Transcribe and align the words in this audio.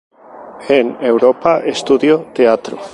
En 0.77 0.85
Europa 1.11 1.51
estudio 1.73 2.15
teatro. 2.37 2.75